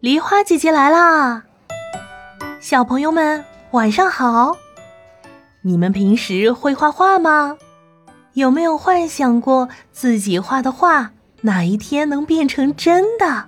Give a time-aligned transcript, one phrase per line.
[0.00, 1.42] 梨花姐姐来啦！
[2.60, 4.56] 小朋友们晚上好。
[5.62, 7.56] 你们平时会画画吗？
[8.34, 13.46] 有没有幻想过自己画的画哪一天能变成真的，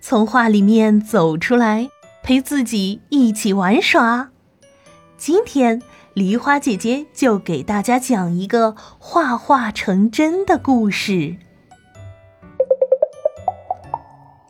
[0.00, 1.88] 从画里面走出来，
[2.22, 4.28] 陪自己一起玩耍？
[5.16, 5.82] 今天
[6.14, 11.34] 梨花姐姐就给大家讲一个画画成真的故事。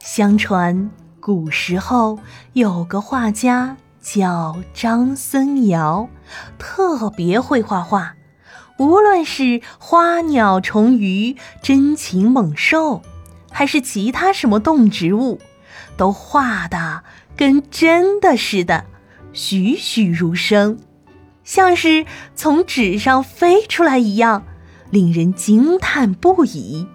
[0.01, 0.91] 相传。
[1.21, 2.19] 古时候
[2.55, 6.09] 有个画家叫张僧繇，
[6.59, 8.15] 特别会画画。
[8.79, 13.03] 无论是花鸟虫鱼、珍禽猛兽，
[13.51, 15.39] 还是其他什么动植物，
[15.99, 17.05] 都画的
[17.37, 18.87] 跟真的似的，
[19.35, 20.79] 栩栩如生，
[21.45, 24.45] 像是从纸上飞出来一样，
[24.91, 26.89] 令人惊叹不已。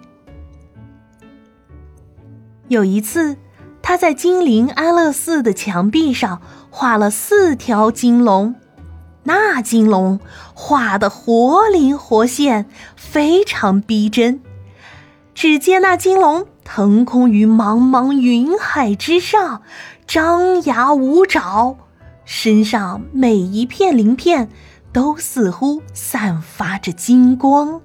[2.66, 3.36] 有一次。
[3.88, 8.56] 他在金陵安乐寺的墙壁上画了四条金龙，
[9.22, 10.18] 那金龙
[10.54, 14.40] 画的活灵活现，非常逼真。
[15.36, 19.62] 只见那金龙腾空于茫茫云海之上，
[20.04, 21.76] 张牙舞爪，
[22.24, 24.48] 身上每一片鳞片
[24.92, 27.82] 都似乎散发着金光，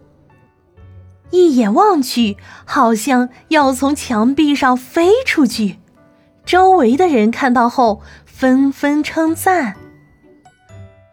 [1.29, 5.77] 一眼望去，好像要从墙壁上飞出去。
[6.51, 9.77] 周围的人看到后纷纷称赞：“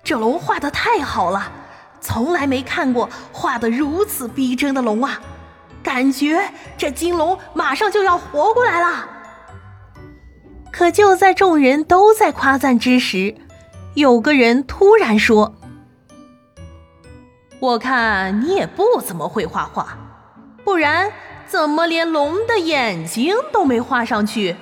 [0.03, 1.53] 这龙画的太好了，
[2.00, 5.20] 从来没看过画的如此逼真的龙啊！
[5.80, 9.08] 感觉这金龙马上就要活过来了。”
[10.75, 13.36] 可就在众人都在夸赞之时，
[13.95, 15.55] 有个人突然说
[17.61, 19.97] ：“我看你也不怎么会画画，
[20.64, 21.12] 不然
[21.47, 24.56] 怎么连龙的眼睛都没画上去？”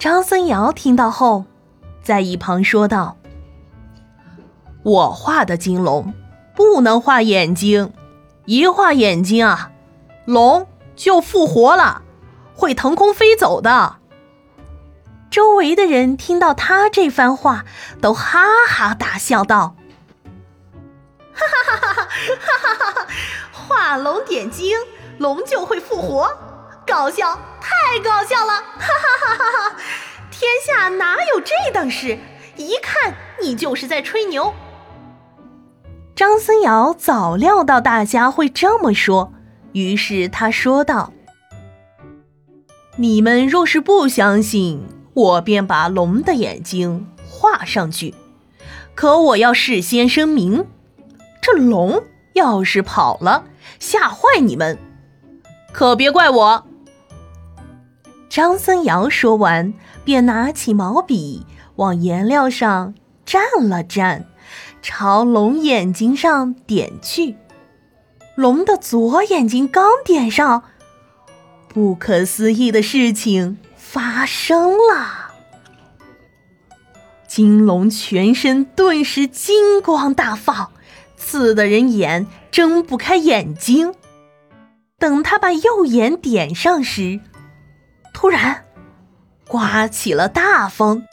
[0.00, 1.44] 张森尧听到后，
[2.02, 3.18] 在一旁说道
[4.82, 6.14] ：“我画的金龙
[6.56, 7.92] 不能画眼睛，
[8.46, 9.70] 一画眼睛啊，
[10.24, 10.66] 龙
[10.96, 12.00] 就复活了，
[12.54, 13.96] 会腾空飞走的。”
[15.30, 17.66] 周围的人听到他这番话，
[18.00, 19.74] 都哈哈大笑道
[21.34, 22.14] ：“哈哈哈哈
[22.46, 23.06] 哈哈哈！
[23.52, 24.78] 画龙点睛，
[25.18, 26.34] 龙就会复活，
[26.86, 27.38] 搞笑！”
[27.90, 29.76] 太搞笑了，哈哈哈哈哈！
[30.30, 32.16] 天下哪有这等事？
[32.56, 34.54] 一看你就是在吹牛。
[36.14, 39.32] 张僧繇早料到大家会这么说，
[39.72, 41.12] 于是他说道
[42.94, 48.14] ：“你们若是不相信，我便把龙的眼睛画上去。
[48.94, 50.64] 可我要事先声明，
[51.42, 53.46] 这龙要是跑了，
[53.80, 54.78] 吓坏你们，
[55.72, 56.66] 可别怪我。”
[58.30, 59.74] 张僧繇说完，
[60.04, 62.94] 便拿起毛笔往颜料上
[63.26, 64.22] 蘸了蘸，
[64.80, 67.34] 朝龙眼睛上点去。
[68.36, 70.62] 龙的左眼睛刚点上，
[71.66, 75.32] 不可思议的事情发生了：
[77.26, 80.70] 金龙全身顿时金光大放，
[81.16, 83.92] 刺得人眼睁不开眼睛。
[85.00, 87.20] 等他把右眼点上时，
[88.20, 88.66] 突然，
[89.48, 91.06] 刮起了大风，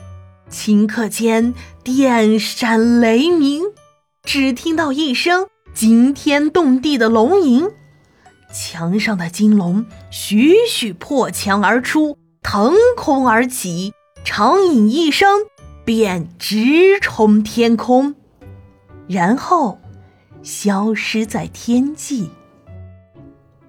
[0.51, 3.63] 顷刻间电闪雷鸣，
[4.23, 7.69] 只听到一声惊天动地的龙吟，
[8.53, 13.93] 墙上的金龙徐徐破墙而出，腾空而起，
[14.25, 15.29] 长饮一声，
[15.85, 18.15] 便直冲天空，
[19.07, 19.79] 然后
[20.43, 22.29] 消失在天际。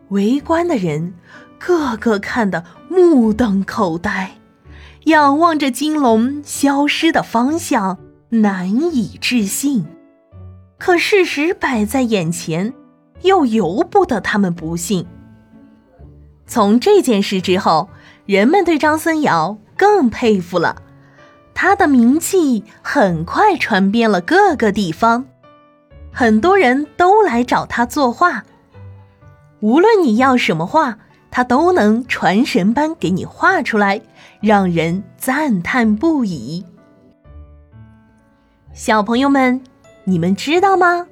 [0.08, 1.14] 围观的人。
[1.58, 4.36] 个个看得目瞪口呆，
[5.04, 7.98] 仰望着金龙消失的方向，
[8.30, 9.86] 难以置信。
[10.78, 12.72] 可事实摆在眼前，
[13.22, 15.06] 又由不得他们不信。
[16.46, 17.88] 从这件事之后，
[18.24, 20.82] 人们对张僧繇更佩服了，
[21.52, 25.26] 他的名气很快传遍了各个地方，
[26.12, 28.44] 很多人都来找他作画。
[29.60, 30.98] 无论你要什么画。
[31.38, 34.00] 他都能传神般给你画出来，
[34.40, 36.64] 让人赞叹不已。
[38.72, 39.62] 小朋友们，
[40.02, 41.06] 你们知道吗？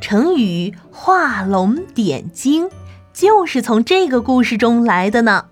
[0.00, 2.70] 成语“画龙点睛”
[3.12, 5.44] 就是从这个故事中来的呢。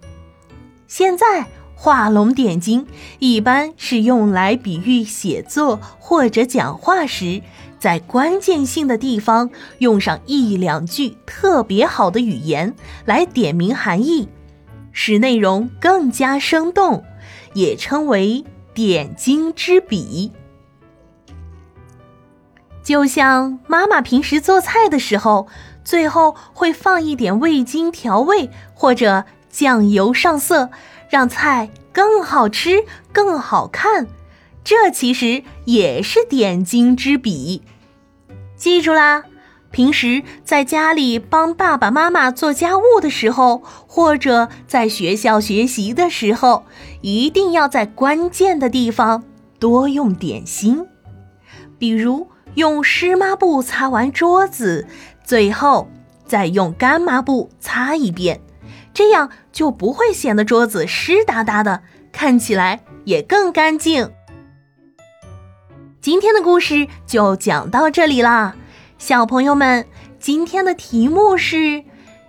[0.87, 1.45] 现在
[1.77, 2.87] “画龙点睛”
[3.21, 7.43] 一般是用来比喻写作或者讲话时，
[7.85, 14.27] 在关键性的地方用上一两句特别好的语言来点明含义，
[14.91, 17.05] 使内容更加生动，
[17.53, 18.43] 也称为
[18.73, 20.33] 点睛之笔。
[22.83, 25.47] 就像妈妈平时做菜的时候，
[25.85, 30.71] 最后会放一点味精调味或者酱油上色，
[31.11, 34.07] 让菜更好吃、更好看。
[34.65, 37.61] 这其实也是点睛之笔。
[38.65, 39.25] 记住啦，
[39.71, 46.65] 平时在家里帮爸爸妈妈做家务的时候，或者在学校学习的时候，
[47.03, 49.23] 一定要在关键的地方
[49.59, 50.87] 多用点心，
[51.79, 52.27] 比如。
[52.55, 54.87] 用湿抹布擦完桌子，
[55.25, 55.89] 最后
[56.25, 58.41] 再用干抹布擦一遍，
[58.95, 61.83] 这样就不会显得桌子湿哒哒的，
[62.13, 64.09] 看起来也更干净。
[66.05, 68.57] 今天的故事就讲到这里啦，
[68.99, 69.87] 小朋友们，
[70.19, 71.83] 今天的题目是：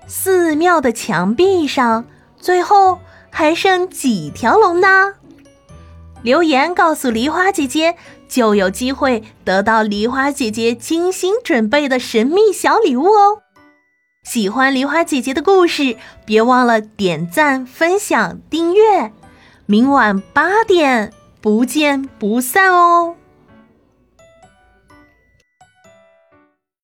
[0.08, 2.06] 寺庙的墙壁上
[2.38, 3.00] 最后
[3.30, 5.16] 还剩几条龙呢？
[6.22, 7.98] 留言告诉梨花姐姐。
[8.30, 13.42] 就有机会得到梨花姐姐精心准备的神秘小礼物哦！
[14.24, 19.12] 喜欢梨花姐姐的故事，别忘了点赞、分享、订阅。
[19.66, 21.12] 明晚八点
[21.42, 23.16] 不见不散哦！